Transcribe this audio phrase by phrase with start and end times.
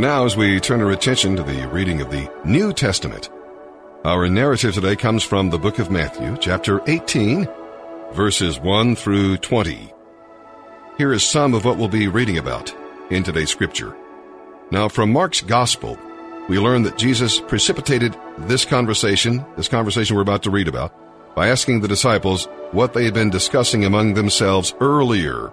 [0.00, 3.28] now, as we turn our attention to the reading of the New Testament,
[4.02, 7.46] our narrative today comes from the book of Matthew, chapter 18,
[8.12, 9.92] verses 1 through 20.
[10.96, 12.74] Here is some of what we'll be reading about
[13.10, 13.94] in today's scripture.
[14.70, 15.98] Now, from Mark's Gospel,
[16.48, 20.94] we learn that Jesus precipitated this conversation, this conversation we're about to read about,
[21.34, 25.52] by asking the disciples what they had been discussing among themselves earlier.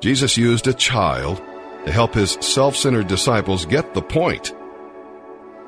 [0.00, 1.42] Jesus used a child
[1.86, 4.54] to help his self centered disciples get the point.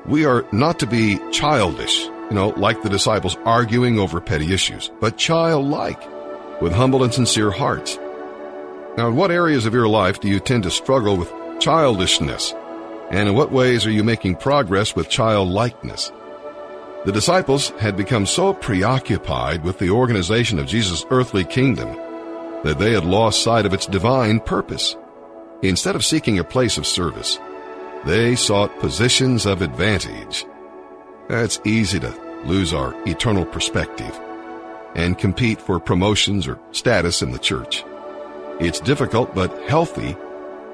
[0.05, 4.91] We are not to be childish, you know, like the disciples arguing over petty issues,
[4.99, 6.01] but childlike,
[6.61, 7.97] with humble and sincere hearts.
[8.97, 12.53] Now, in what areas of your life do you tend to struggle with childishness?
[13.11, 16.11] And in what ways are you making progress with childlikeness?
[17.05, 21.95] The disciples had become so preoccupied with the organization of Jesus' earthly kingdom
[22.63, 24.97] that they had lost sight of its divine purpose.
[25.61, 27.37] Instead of seeking a place of service,
[28.05, 30.45] they sought positions of advantage.
[31.29, 34.17] It's easy to lose our eternal perspective
[34.95, 37.83] and compete for promotions or status in the church.
[38.61, 40.15] It's difficult but healthy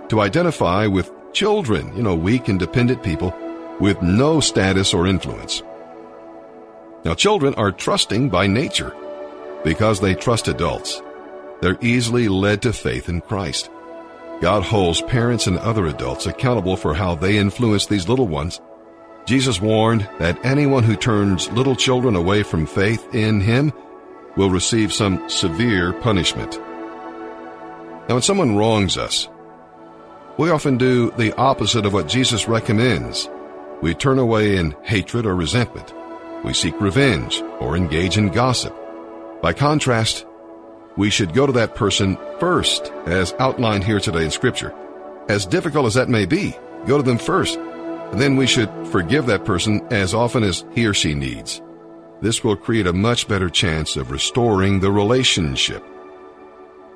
[0.09, 3.33] to identify with children, you know, weak and dependent people
[3.79, 5.63] with no status or influence.
[7.03, 8.95] Now, children are trusting by nature
[9.63, 11.01] because they trust adults.
[11.61, 13.69] They're easily led to faith in Christ.
[14.41, 18.59] God holds parents and other adults accountable for how they influence these little ones.
[19.25, 23.73] Jesus warned that anyone who turns little children away from faith in Him
[24.35, 26.59] will receive some severe punishment.
[28.07, 29.27] Now, when someone wrongs us,
[30.37, 33.29] we often do the opposite of what Jesus recommends.
[33.81, 35.93] We turn away in hatred or resentment
[36.45, 38.73] we seek revenge or engage in gossip.
[39.41, 40.25] By contrast,
[40.97, 44.73] we should go to that person first, as outlined here today in Scripture.
[45.27, 46.55] As difficult as that may be,
[46.85, 47.57] go to them first.
[47.57, 51.61] And then we should forgive that person as often as he or she needs.
[52.21, 55.83] This will create a much better chance of restoring the relationship.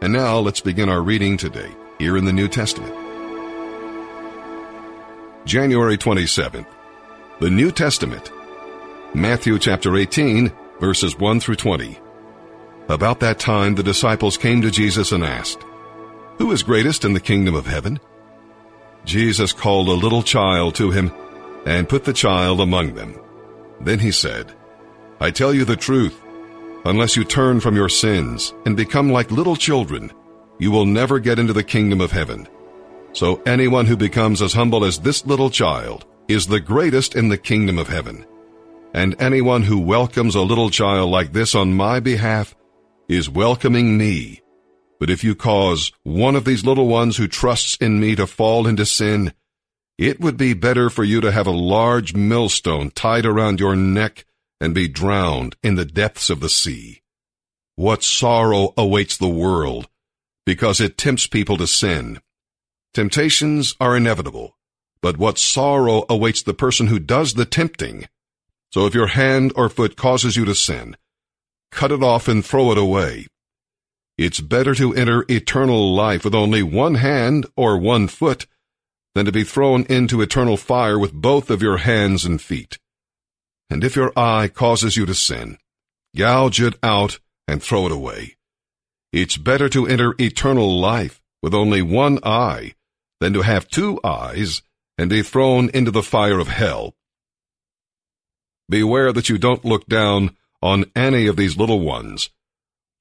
[0.01, 2.95] And now let's begin our reading today, here in the New Testament.
[5.45, 6.67] January 27th.
[7.39, 8.31] The New Testament
[9.13, 11.99] Matthew chapter 18, verses 1 through 20.
[12.89, 15.63] About that time the disciples came to Jesus and asked,
[16.39, 18.00] Who is greatest in the kingdom of heaven?
[19.06, 21.12] Jesus called a little child to him
[21.68, 23.15] and put the child among them.
[23.80, 24.56] Then he said,
[25.19, 26.19] I tell you the truth,
[26.83, 30.12] unless you turn from your sins and become like little children,
[30.57, 32.47] you will never get into the kingdom of heaven.
[33.13, 37.38] So anyone who becomes as humble as this little child is the greatest in the
[37.38, 38.25] kingdom of heaven
[38.94, 42.56] and anyone who welcomes a little child like this on my behalf
[43.09, 44.41] is welcoming me.
[45.00, 48.67] But if you cause one of these little ones who trusts in me to fall
[48.67, 49.33] into sin,
[49.97, 54.25] it would be better for you to have a large millstone tied around your neck
[54.61, 57.01] and be drowned in the depths of the sea.
[57.75, 59.89] What sorrow awaits the world
[60.45, 62.19] because it tempts people to sin.
[62.94, 64.57] Temptations are inevitable,
[65.01, 68.07] but what sorrow awaits the person who does the tempting.
[68.71, 70.97] So if your hand or foot causes you to sin,
[71.71, 73.27] cut it off and throw it away.
[74.18, 78.45] It's better to enter eternal life with only one hand or one foot
[79.16, 82.80] than to be thrown into eternal fire with both of your hands and feet.
[83.69, 85.57] And if your eye causes you to sin,
[86.16, 88.36] gouge it out and throw it away.
[89.12, 92.74] It's better to enter eternal life with only one eye
[93.19, 94.62] than to have two eyes
[94.98, 96.94] and be thrown into the fire of hell.
[98.68, 102.29] Beware that you don't look down on any of these little ones.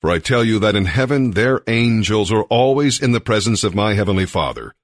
[0.01, 3.75] For I tell you that in heaven their angels are always in the presence of
[3.75, 4.75] my heavenly Father.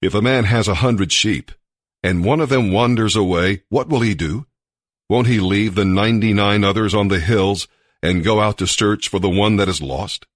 [0.00, 1.50] If a man has a hundred sheep,
[2.02, 4.46] and one of them wanders away, what will he do?
[5.08, 7.68] Won't he leave the ninety-nine others on the hills
[8.02, 10.26] and go out to search for the one that is lost?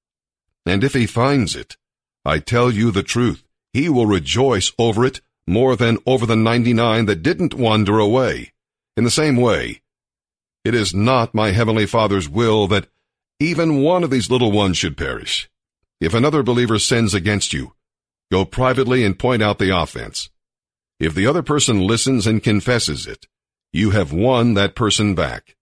[0.64, 1.76] And if he finds it,
[2.25, 7.06] I tell you the truth, he will rejoice over it more than over the ninety-nine
[7.06, 8.53] that didn't wander away.
[8.97, 9.82] In the same way,
[10.67, 12.89] it is not my heavenly Father's will that
[13.39, 15.49] even one of these little ones should perish.
[16.01, 17.75] If another believer sins against you,
[18.33, 20.29] go privately and point out the offense.
[20.99, 23.27] If the other person listens and confesses it,
[23.73, 25.55] you have won that person back.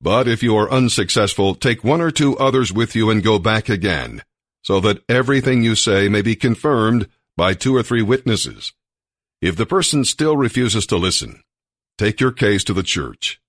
[0.00, 3.68] But if you are unsuccessful, take one or two others with you and go back
[3.68, 4.22] again,
[4.62, 8.72] so that everything you say may be confirmed by two or three witnesses.
[9.40, 11.42] If the person still refuses to listen,
[12.00, 13.39] Take your case to the church.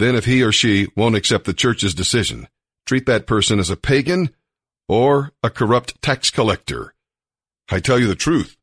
[0.00, 2.48] Then if he or she won't accept the church's decision,
[2.86, 4.30] treat that person as a pagan
[4.88, 6.94] or a corrupt tax collector.
[7.70, 8.56] I tell you the truth.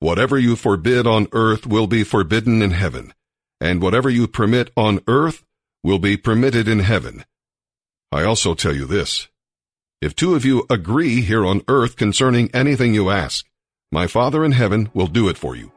[0.00, 3.14] Whatever you forbid on earth will be forbidden in heaven,
[3.62, 5.42] and whatever you permit on earth
[5.82, 7.24] will be permitted in heaven.
[8.12, 9.28] I also tell you this.
[10.02, 13.46] If two of you agree here on earth concerning anything you ask,
[13.90, 15.72] my Father in heaven will do it for you.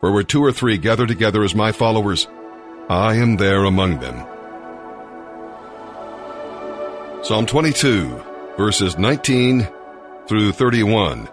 [0.00, 2.26] For where two or three gather together as my followers,
[2.90, 4.26] I am there among them.
[7.22, 8.20] Psalm 22,
[8.56, 9.68] verses 19
[10.26, 11.28] through 31.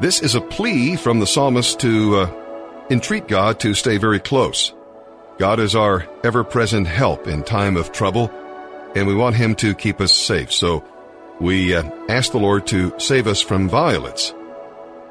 [0.00, 4.74] This is a plea from the psalmist to uh, entreat God to stay very close.
[5.38, 8.28] God is our ever present help in time of trouble,
[8.96, 10.52] and we want Him to keep us safe.
[10.52, 10.82] So
[11.38, 14.34] we uh, ask the Lord to save us from violence.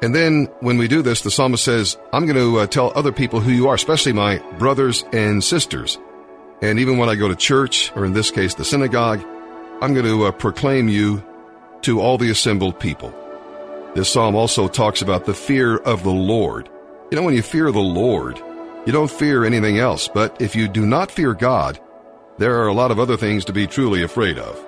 [0.00, 3.12] And then when we do this, the psalmist says, I'm going to uh, tell other
[3.12, 5.98] people who you are, especially my brothers and sisters.
[6.62, 9.24] And even when I go to church, or in this case, the synagogue,
[9.80, 11.24] I'm going to uh, proclaim you
[11.82, 13.12] to all the assembled people.
[13.94, 16.68] This psalm also talks about the fear of the Lord.
[17.10, 18.38] You know, when you fear the Lord,
[18.86, 21.80] you don't fear anything else, but if you do not fear God,
[22.38, 24.64] there are a lot of other things to be truly afraid of.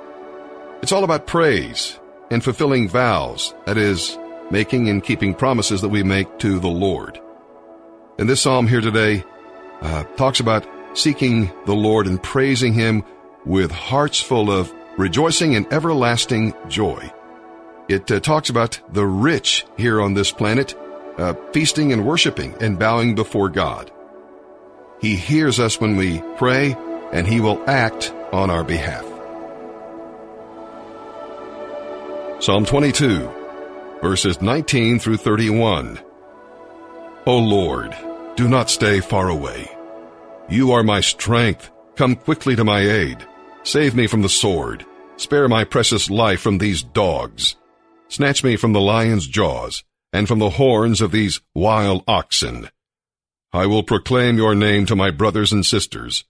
[0.83, 1.99] It's all about praise
[2.31, 4.19] and fulfilling vows, that is,
[4.51, 7.21] making and keeping promises that we make to the Lord.
[8.19, 9.25] And this psalm here today
[9.81, 13.05] uh, talks about seeking the Lord and praising Him
[13.45, 17.11] with hearts full of rejoicing and everlasting joy.
[17.89, 20.75] It uh, talks about the rich here on this planet,
[21.17, 23.91] uh, feasting and worshiping and bowing before God.
[25.01, 26.77] He hears us when we pray,
[27.13, 29.07] and He will act on our behalf.
[32.41, 33.40] Psalm 22
[34.03, 36.01] verses 19 through 31.
[37.27, 37.97] O Lord,
[38.37, 39.71] do not stay far away.
[40.49, 41.71] You are my strength.
[41.97, 43.27] Come quickly to my aid.
[43.63, 44.87] Save me from the sword.
[45.17, 47.57] Spare my precious life from these dogs.
[48.09, 52.69] Snatch me from the lion's jaws and from the horns of these wild oxen.
[53.53, 56.25] I will proclaim your name to my brothers and sisters.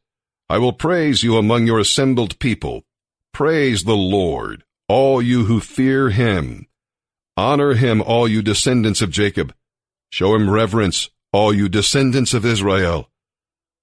[0.49, 2.83] I will praise you among your assembled people.
[3.33, 6.67] Praise the Lord, all you who fear him.
[7.37, 9.55] Honor him, all you descendants of Jacob.
[10.11, 13.09] Show him reverence, all you descendants of Israel.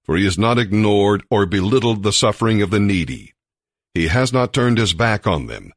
[0.04, 3.34] For he has not ignored or belittled the suffering of the needy.
[3.94, 5.72] He has not turned his back on them,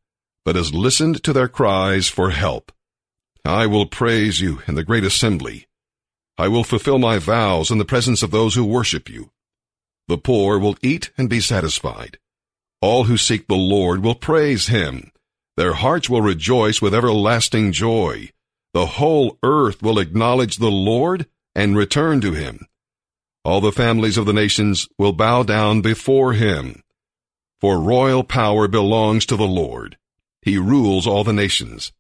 [0.46, 2.72] but has listened to their cries for help.
[3.44, 5.68] I will praise you in the great assembly.
[6.38, 9.32] I will fulfill my vows in the presence of those who worship you.
[10.08, 12.18] The poor will eat and be satisfied.
[12.82, 15.12] All who seek the Lord will praise him.
[15.62, 18.32] Their hearts will rejoice with everlasting joy.
[18.74, 22.66] The whole earth will acknowledge the Lord and return to him.
[23.46, 26.82] All the families of the nations will bow down before him.
[27.60, 30.00] For royal power belongs to the Lord.
[30.42, 31.92] He rules all the nations.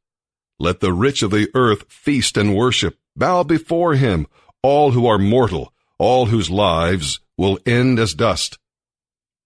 [0.57, 4.25] Let the rich of the earth feast and worship, bow before him,
[4.63, 8.57] all who are mortal, all whose lives will end as dust.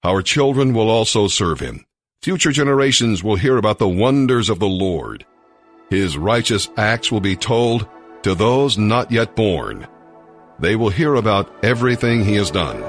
[0.05, 1.86] Our children will also serve him.
[2.25, 5.27] Future generations will hear about the wonders of the Lord.
[5.91, 7.88] His righteous acts will be told
[8.24, 9.88] to those not yet born.
[10.58, 12.82] They will hear about everything he has done.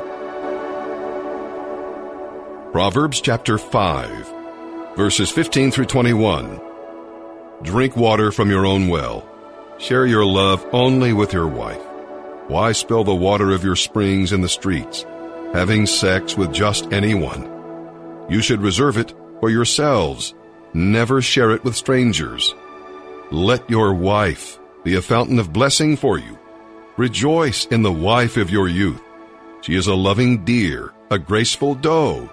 [2.73, 6.59] Proverbs chapter 5, verses 15 through 21.
[7.61, 9.29] Drink water from your own well.
[9.77, 11.85] Share your love only with your wife.
[12.49, 15.05] Why spill the water of your springs in the streets,
[15.53, 17.53] having sex with just anyone?
[18.31, 20.35] You should reserve it for yourselves.
[20.75, 22.55] Never share it with strangers.
[23.31, 26.39] Let your wife be a fountain of blessing for you.
[26.97, 29.01] Rejoice in the wife of your youth.
[29.63, 32.31] She is a loving deer, a graceful doe.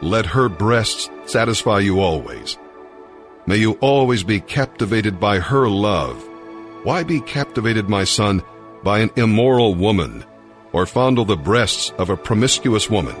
[0.00, 2.56] Let her breasts satisfy you always.
[3.46, 6.16] May you always be captivated by her love.
[6.84, 8.42] Why be captivated, my son,
[8.82, 10.24] by an immoral woman,
[10.72, 13.16] or fondle the breasts of a promiscuous woman?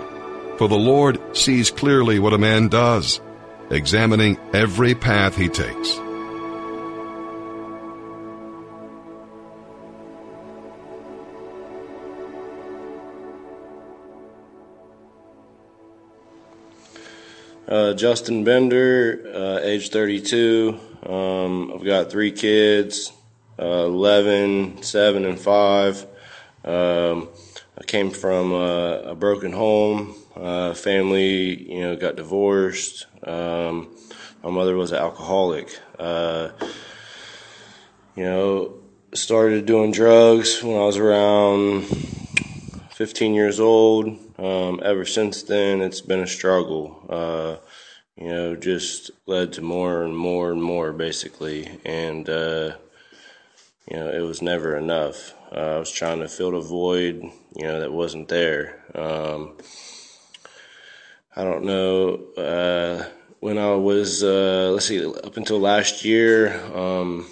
[0.60, 3.18] For the Lord sees clearly what a man does,
[3.70, 5.96] examining every path he takes.
[17.66, 20.78] Uh, Justin Bender, uh, age 32.
[21.06, 23.12] Um, I've got three kids,
[23.58, 26.06] uh, 11, 7, and 5.
[26.66, 27.30] Um,
[27.78, 30.16] I came from a, a broken home.
[30.40, 33.06] Uh, family, you know, got divorced.
[33.26, 33.94] Um,
[34.42, 35.78] my mother was an alcoholic.
[35.98, 36.48] Uh,
[38.16, 38.74] you know,
[39.12, 41.82] started doing drugs when I was around
[42.92, 44.18] 15 years old.
[44.38, 47.04] Um, ever since then, it's been a struggle.
[47.10, 47.56] Uh,
[48.16, 51.68] you know, just led to more and more and more, basically.
[51.84, 52.76] And, uh,
[53.90, 55.34] you know, it was never enough.
[55.52, 57.22] Uh, I was trying to fill a void,
[57.56, 58.82] you know, that wasn't there.
[58.94, 59.58] Um,
[61.36, 62.14] I don't know.
[62.36, 63.08] Uh,
[63.38, 67.26] when I was, uh, let's see, up until last year, um,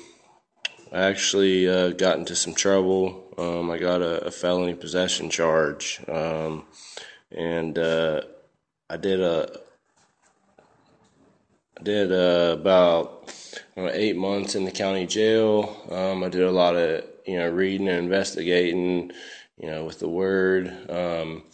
[0.92, 3.34] I actually uh, got into some trouble.
[3.36, 6.64] Um, I got a, a, felony possession charge, um,
[7.30, 8.22] and uh,
[8.88, 9.60] I did a
[11.78, 13.32] I did uh, about
[13.76, 15.76] know, eight months in the county jail.
[15.90, 19.12] Um, I did a lot of you know reading and investigating,
[19.60, 21.44] you know, with the word, um,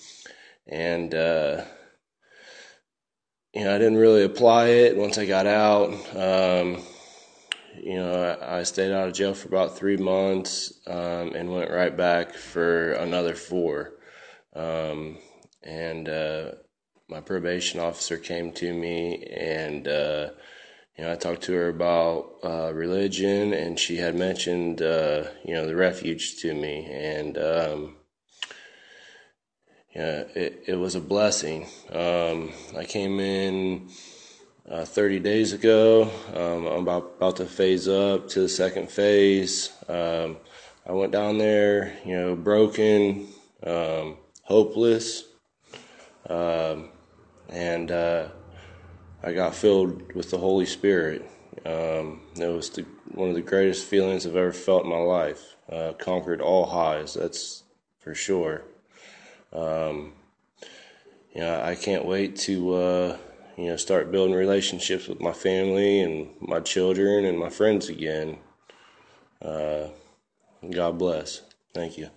[0.67, 1.65] and uh,
[3.55, 5.91] you know I didn't really apply it once I got out.
[6.17, 6.83] Um,
[7.83, 11.71] you know, I, I, stayed out of jail for about three months um, and went
[11.71, 13.95] right back for another four.
[14.55, 15.19] Um,
[15.63, 16.53] and uh,
[17.09, 20.31] my probation officer came to me and uh,
[20.97, 25.55] you know, I talked to her about uh, religion, and she had mentioned, uh, you
[25.55, 27.97] know, the refuge to me, and um,
[29.95, 31.67] yeah, it, it was a blessing.
[31.93, 33.91] Um, I came in
[34.69, 36.11] uh, 30 days ago.
[36.35, 39.71] Um, I'm about, about to phase up to the second phase.
[39.89, 40.39] Um,
[40.87, 43.29] I went down there, you know, broken,
[43.65, 45.25] um, hopeless,
[46.29, 46.91] um,
[47.49, 48.29] and uh,
[49.23, 51.31] I got filled with the Holy Spirit.
[51.65, 55.55] Um, it was the, one of the greatest feelings I've ever felt in my life.
[55.71, 57.63] Uh, conquered all highs, that's
[58.01, 58.65] for sure.
[59.55, 60.13] Um,
[61.35, 63.17] you know, I can't wait to uh,
[63.57, 68.39] you know start building relationships with my family and my children and my friends again.
[69.43, 69.89] Uh,
[70.71, 71.43] God bless.
[71.75, 72.11] Thank you.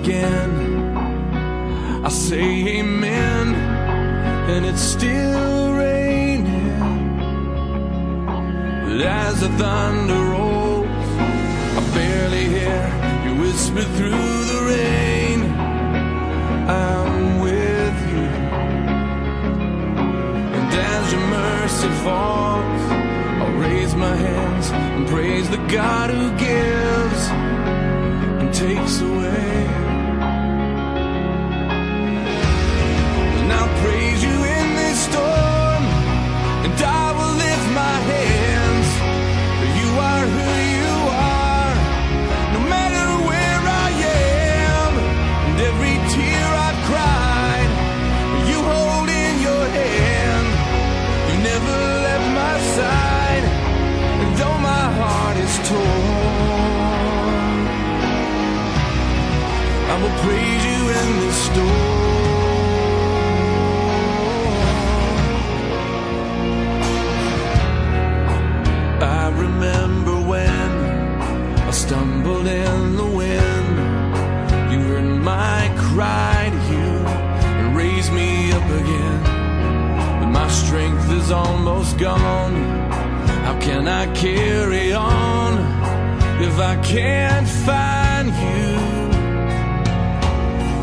[0.00, 0.96] Again,
[2.04, 3.54] I say amen,
[4.52, 6.78] and it's still raining.
[8.86, 11.08] But as the thunder rolls,
[11.78, 12.84] I barely hear
[13.24, 15.40] you whisper through the rain.
[16.68, 18.26] I'm with you,
[20.56, 22.82] and as your mercy falls,
[23.40, 27.22] I'll raise my hands and praise the God who gives
[28.40, 29.47] and takes away.
[33.82, 35.82] Praise you in this storm,
[36.64, 38.88] and I will lift my hands,
[39.58, 40.96] for you are who you
[41.38, 41.74] are,
[42.54, 43.90] no matter where I
[44.70, 44.90] am,
[45.46, 47.70] and every tear I've cried,
[48.50, 50.48] you hold in your hand.
[51.28, 53.44] You never left my side,
[54.22, 57.56] and though my heart is torn,
[59.92, 61.87] I will praise you in this storm.
[81.28, 82.54] Is almost gone.
[83.44, 85.50] How can I carry on
[86.48, 88.70] if I can't find you?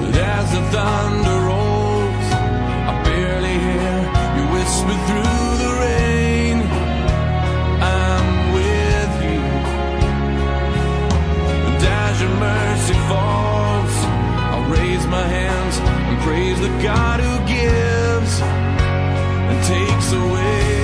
[0.02, 2.28] But as the thunder rolls,
[2.90, 3.98] I barely hear
[4.36, 6.58] you whisper through the rain.
[7.98, 8.28] I'm
[8.58, 9.44] with you.
[11.68, 13.96] And as your mercy falls,
[14.52, 15.76] I'll raise my hands
[16.10, 17.95] and praise the God who gives
[19.68, 20.75] takes away.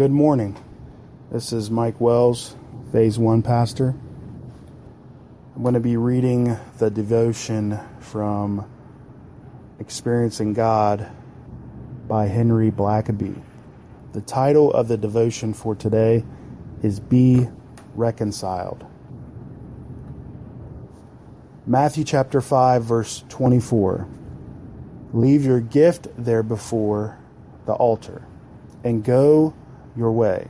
[0.00, 0.56] Good morning.
[1.30, 2.56] This is Mike Wells,
[2.90, 3.94] Phase 1 Pastor.
[5.54, 8.64] I'm going to be reading the devotion from
[9.78, 11.06] Experiencing God
[12.08, 13.42] by Henry Blackaby.
[14.14, 16.24] The title of the devotion for today
[16.82, 17.46] is Be
[17.94, 18.86] Reconciled.
[21.66, 24.08] Matthew chapter 5, verse 24.
[25.12, 27.18] Leave your gift there before
[27.66, 28.26] the altar
[28.82, 29.52] and go
[29.96, 30.48] your way.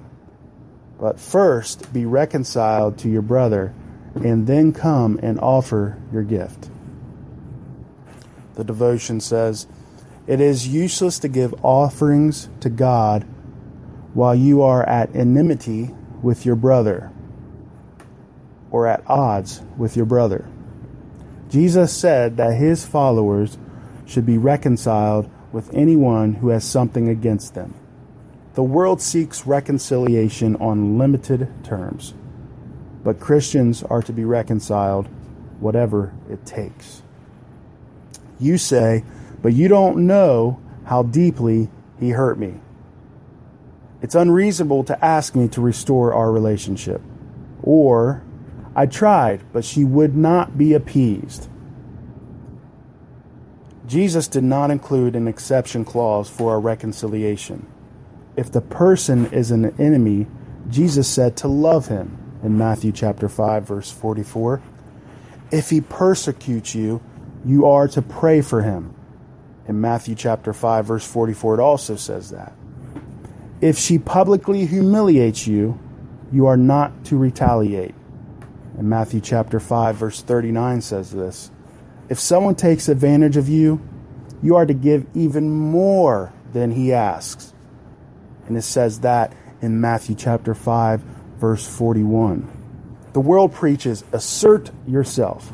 [0.99, 3.75] But first be reconciled to your brother,
[4.15, 6.69] and then come and offer your gift.
[8.55, 9.67] The devotion says,
[10.27, 13.25] It is useless to give offerings to God
[14.13, 17.11] while you are at enmity with your brother
[18.71, 20.47] or at odds with your brother.
[21.49, 23.59] Jesus said that his followers
[24.07, 27.75] should be reconciled with anyone who has something against them.
[28.55, 32.15] The world seeks reconciliation on limited terms,
[33.05, 35.09] but Christians are to be reconciled
[35.61, 37.03] whatever it takes.
[38.41, 39.05] You say,
[39.41, 42.55] but you don't know how deeply he hurt me.
[44.03, 47.03] It's unreasonable to ask me to restore our relationship.
[47.63, 48.23] Or,
[48.75, 51.49] I tried, but she would not be appeased.
[53.87, 57.67] Jesus did not include an exception clause for a reconciliation.
[58.37, 60.27] If the person is an enemy,
[60.69, 64.63] Jesus said to love him in Matthew chapter 5 verse 44.
[65.51, 67.03] If he persecutes you,
[67.45, 68.95] you are to pray for him.
[69.67, 72.53] In Matthew chapter 5 verse 44 it also says that.
[73.61, 75.79] If she publicly humiliates you,
[76.33, 77.95] you are not to retaliate.
[78.79, 81.51] In Matthew chapter 5 verse 39 says this.
[82.09, 83.81] If someone takes advantage of you,
[84.43, 87.53] you are to give even more than he asks.
[88.51, 89.33] And it says that
[89.63, 91.03] in Matthew chapter 5,
[91.39, 92.51] verse 41.
[93.13, 95.53] The world preaches, assert yourself,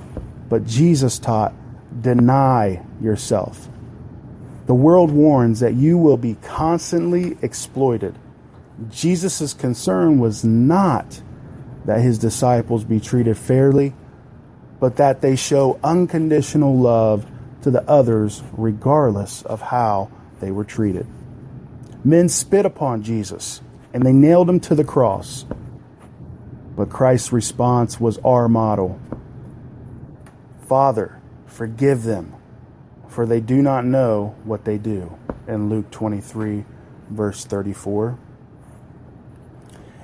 [0.48, 1.52] but Jesus taught,
[2.00, 3.68] deny yourself.
[4.64, 8.18] The world warns that you will be constantly exploited.
[8.88, 11.20] Jesus' concern was not
[11.84, 13.92] that his disciples be treated fairly
[14.80, 17.26] but that they show unconditional love
[17.60, 21.06] to the others regardless of how they were treated.
[22.06, 23.60] Men spit upon Jesus
[23.92, 25.44] and they nailed him to the cross.
[26.76, 29.00] But Christ's response was our model
[30.68, 32.32] Father, forgive them,
[33.08, 35.18] for they do not know what they do.
[35.48, 36.64] In Luke 23,
[37.10, 38.16] verse 34.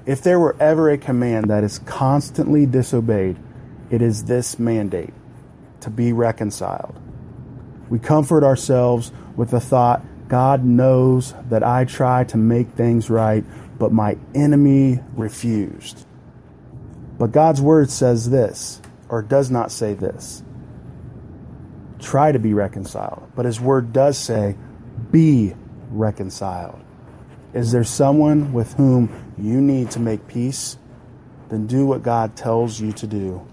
[0.04, 3.38] If there were ever a command that is constantly disobeyed,
[3.90, 5.14] it is this mandate
[5.82, 6.98] to be reconciled.
[7.88, 13.44] We comfort ourselves with the thought God knows that I try to make things right,
[13.78, 16.06] but my enemy refused.
[17.18, 20.42] But God's word says this, or does not say this.
[22.00, 23.30] Try to be reconciled.
[23.36, 24.56] But his word does say,
[25.10, 25.52] be
[25.90, 26.80] reconciled.
[27.52, 30.78] Is there someone with whom you need to make peace?
[31.50, 33.46] Then do what God tells you to do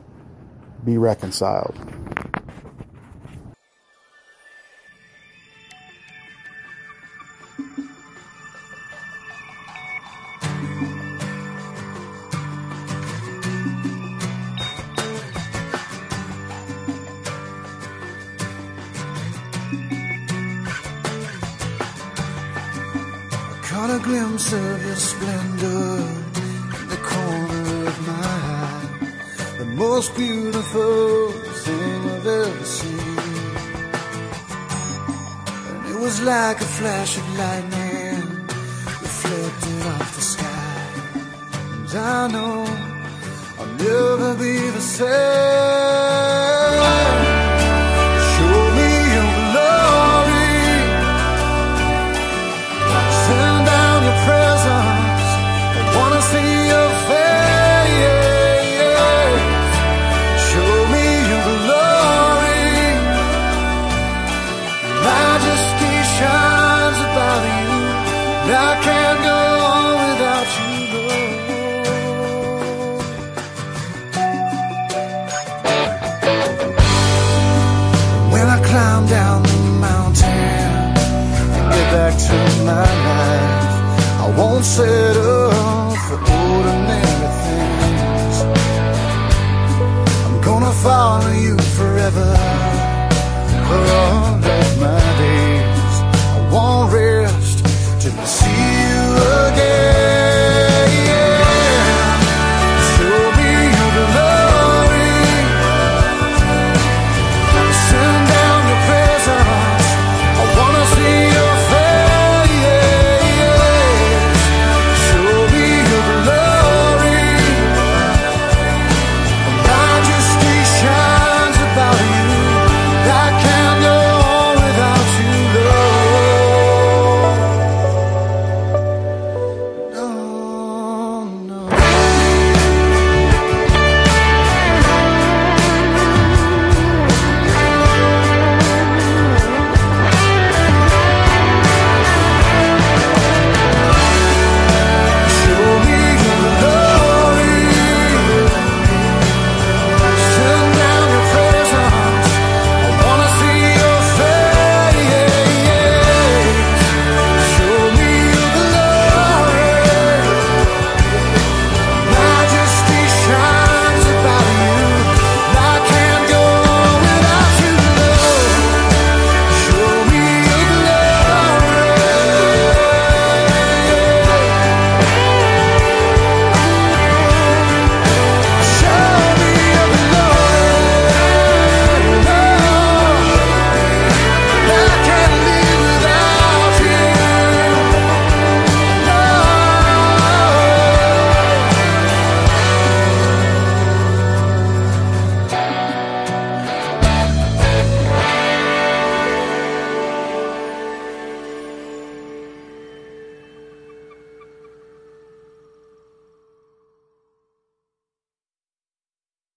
[0.86, 1.78] be reconciled.
[23.90, 25.98] Caught a glimpse of your splendor
[26.80, 28.14] in the corner of my
[28.62, 28.88] eye.
[29.58, 33.18] The most beautiful thing I've ever seen.
[35.70, 38.22] And it was like a flash of lightning
[39.02, 40.82] reflected off the sky.
[41.80, 42.68] And I know
[43.58, 45.20] I'll never be the same.